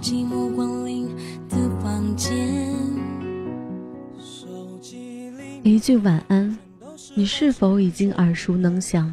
[0.00, 1.08] 寂寞光临
[1.48, 2.34] 的房间。
[5.62, 6.56] 一句晚安，
[7.14, 9.12] 你是否已经耳熟能详？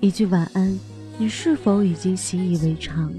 [0.00, 0.78] 一句晚安，
[1.18, 3.12] 你是否已经习以为常？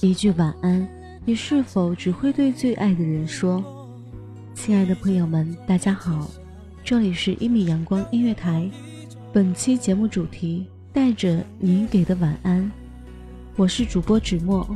[0.00, 0.86] 一句晚安，
[1.24, 3.64] 你是否只会对最爱的人说？
[4.54, 6.30] 亲爱的朋友们，大家好，
[6.84, 8.70] 这里是一米阳光音乐台，
[9.32, 12.70] 本期节目主题带着你给的晚安。
[13.56, 14.68] 我是主播芷墨，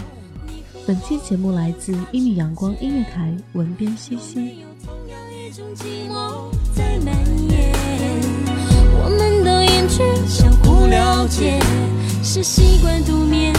[0.88, 4.64] 本期节目来自一米阳光音乐台，文编西西。
[8.94, 11.60] 我们都厌倦相互了解，
[12.24, 13.52] 是习惯独眠，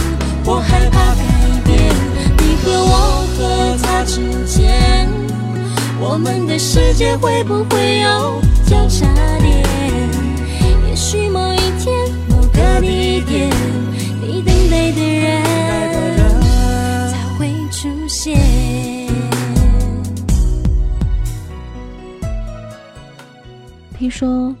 [0.44, 1.22] 我害怕改
[1.64, 1.94] 变。
[2.36, 5.08] 你和我和他之间，
[6.00, 9.06] 我们的世界会不会有交叉
[9.38, 9.64] 点？
[10.88, 11.94] 也许某一天，
[12.28, 13.48] 某个地点。
[14.20, 15.44] 你等待的人
[24.10, 24.54] 说，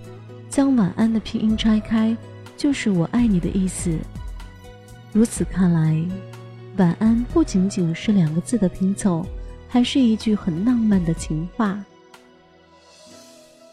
[0.48, 2.16] 将晚安的拼音拆开，
[2.56, 3.98] 就是我爱你的意思。
[5.12, 6.00] 如此看来，
[6.76, 9.26] 晚安不仅仅是两个字的拼凑，
[9.68, 11.84] 还是一句很浪漫的情话。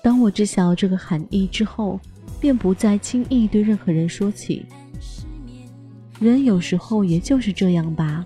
[0.02, 2.00] 当我知晓这个含义之后，
[2.40, 4.66] 便不再轻易对任何人说起。
[6.20, 8.26] 人有时候也就是这样吧，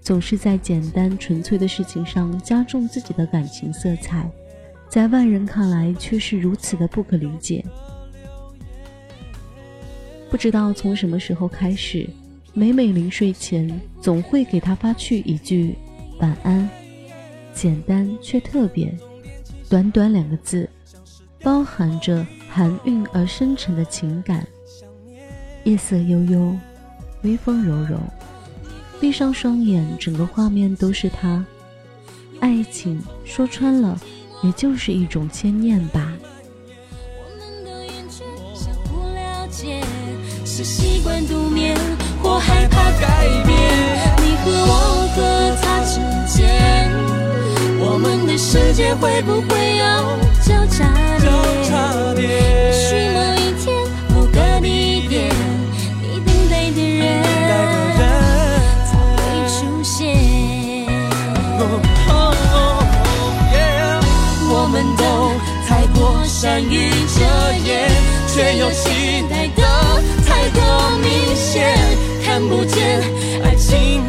[0.00, 4.30] 总是在简单纯粹的事情上加重自己的感情色彩。
[4.88, 7.64] 在外人看来却是如此的不可理解。
[10.30, 12.08] 不知道从什么时候开始，
[12.52, 15.76] 每每临睡前总会给他发去一句
[16.20, 16.68] “晚安”，
[17.54, 18.92] 简单却特别，
[19.68, 20.68] 短短两个字，
[21.42, 24.46] 包含着含蕴而深沉的情感。
[25.64, 26.56] 夜色悠悠，
[27.22, 27.98] 微风柔柔，
[29.00, 31.44] 闭上双眼，整个画面都是他。
[32.40, 33.98] 爱情说穿了。
[34.42, 36.12] 也就是一种牵念吧。
[37.18, 38.22] 我们的厌倦，
[38.54, 39.82] 相互了解，
[40.44, 41.76] 是习惯独眠，
[42.22, 43.56] 或害怕改变。
[44.18, 45.20] 你和我和
[45.62, 46.00] 他之
[46.36, 46.90] 间，
[47.80, 49.84] 我们的世界会不会有
[50.44, 50.84] 交叉
[52.14, 52.28] 点？
[52.28, 53.35] 也许某
[66.56, 67.20] 过善于遮
[67.68, 67.90] 掩，
[68.34, 69.62] 却又期待的
[70.26, 71.76] 太过明显，
[72.24, 73.02] 看不见
[73.44, 74.02] 爱情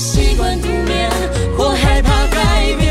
[0.00, 1.10] 习惯独眠，
[1.58, 2.90] 或害怕改变。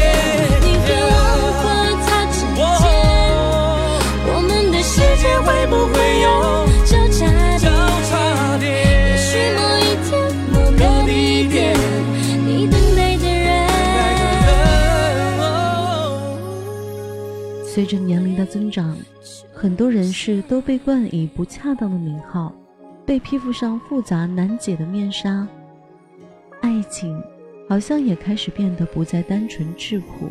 [0.62, 1.66] 你和我和
[2.06, 2.62] 他之间，
[4.30, 6.30] 我们的世界会不会有
[6.86, 7.18] 交叉
[8.60, 8.70] 点？
[9.10, 9.28] 也许
[9.58, 10.10] 某一天，
[10.54, 11.10] 某个地
[11.50, 11.58] 点，
[12.46, 13.50] 你等待的人。
[17.66, 18.96] 随着年龄的增长。
[19.52, 22.54] 很多人士都被冠以不恰当的名号，
[23.06, 25.46] 被披附上复杂难解的面纱。
[26.62, 27.22] 爱情
[27.68, 30.30] 好像也开始变得不再单纯质朴。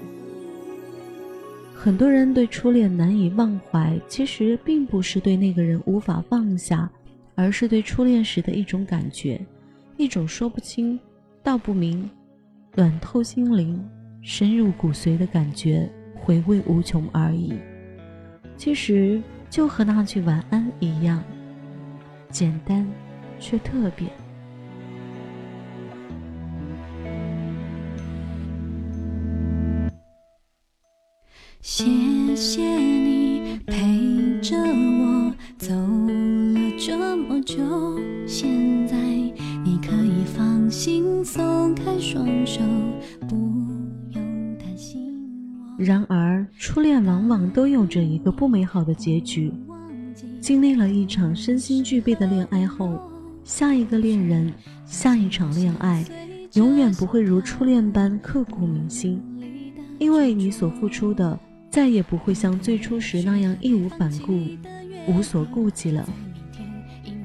[1.75, 6.90] 很多人对初恋难以忘怀，其实并不是对那个人无法放下，
[7.36, 9.40] 而是对初恋时的一种感觉，
[9.96, 10.98] 一种说不清
[11.42, 12.10] 道不明、
[12.75, 13.80] 暖透心灵、
[14.22, 17.54] 深入骨髓的感觉，回味无穷而已。
[18.56, 21.22] 其实就和那句晚安一样，
[22.28, 22.84] 简单
[23.38, 24.08] 却特别。
[31.70, 31.84] 谢
[32.34, 37.58] 谢你陪着我走了这么久，
[38.26, 38.48] 现
[38.88, 38.96] 在
[39.62, 42.62] 你可以放心松开双手。
[43.28, 43.36] 不
[44.14, 45.14] 用担心。
[45.76, 49.52] 然而，初恋往往都有着一个不美好的结局。
[50.40, 52.98] 经历了一场身心俱备的恋爱后，
[53.44, 54.50] 下一个恋人、
[54.86, 56.02] 下一场恋爱，
[56.54, 59.20] 永远不会如初恋般刻骨铭心，
[59.98, 61.38] 因为你所付出的
[61.70, 64.40] 再也不会像最初时那样义无反顾、
[65.06, 66.08] 无所顾忌了。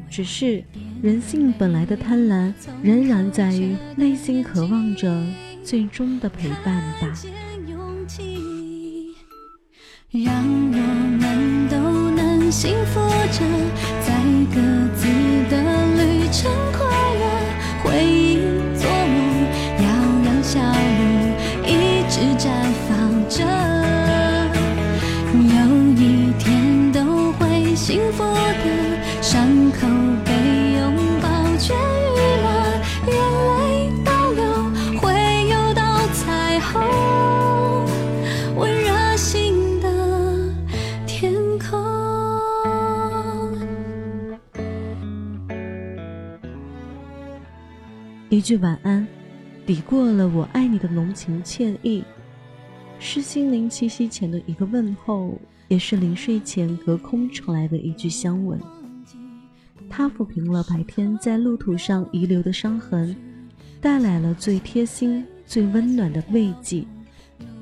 [0.09, 0.63] 只是
[1.01, 2.53] 人性本来的贪婪，
[2.83, 5.25] 仍然在于内心渴望着
[5.63, 7.13] 最终的陪伴吧。
[10.11, 10.77] 让我
[11.19, 12.99] 们都能幸福
[13.31, 13.43] 着，
[27.93, 29.85] 幸福的，伤口
[30.25, 30.31] 被
[30.73, 31.27] 拥抱
[31.59, 31.75] 痊
[32.15, 33.13] 愈了，眼
[33.45, 33.53] 泪
[34.03, 34.41] 倒流，
[34.99, 35.13] 会
[35.47, 37.85] 有道彩虹，
[38.57, 39.85] 温热心的
[41.05, 41.77] 天空。
[48.29, 49.07] 一句晚安，
[49.67, 52.03] 抵过了我爱你的浓情歉意，
[52.97, 55.37] 是心灵栖息前的一个问候，
[55.67, 58.59] 也是临睡前隔空传来的一句相吻。
[59.89, 63.15] 它抚平了白天在路途上遗留的伤痕，
[63.79, 66.83] 带来了最贴心、最温暖的慰藉。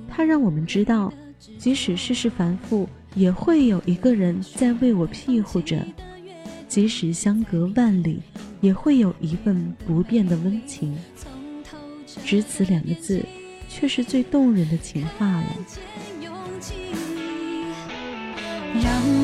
[0.08, 1.12] 它让我们知道，
[1.58, 5.80] 即使世事繁复，也会有一个人在为我庇护着；
[6.68, 8.22] 即使相隔万里，
[8.62, 10.98] 也会有一份不变的温情。
[12.24, 13.26] 只此两个字，
[13.68, 15.48] 却是最动人的情话了。
[18.82, 19.21] 让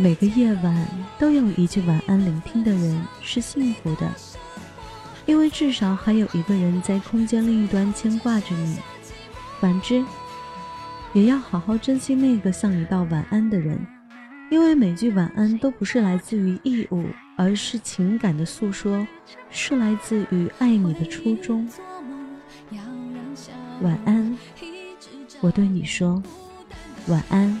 [0.00, 0.88] 每个夜晚
[1.18, 4.10] 都有一句晚安聆听的人是幸福的，
[5.26, 8.78] 因为至少还有一个人在空间另一端牵挂着你。
[9.60, 10.02] 反之，
[11.12, 13.78] 也要好好珍惜那个向你道晚安的人，
[14.50, 17.04] 因为每句晚安都不是来自于义务，
[17.36, 19.06] 而是情感的诉说，
[19.50, 21.68] 是来自于爱你的初衷。
[23.82, 24.34] 晚安，
[25.42, 26.22] 我对你说，
[27.08, 27.60] 晚安，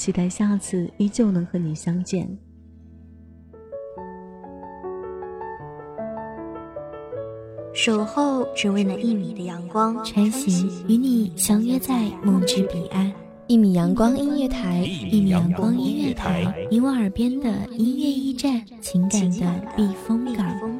[0.00, 2.26] 期待下次依旧能和你相见。
[7.74, 13.12] 守候只为那一米的阳光，穿行与你相约在梦之彼岸。
[13.46, 20.79] 一米阳光音乐台，一米阳光音乐台，你我耳边的音乐驿站，情感的避风港。